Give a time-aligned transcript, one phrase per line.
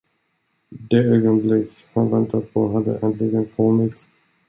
[0.89, 4.07] Det ögonblick, han väntat på, hade äntligen kommit.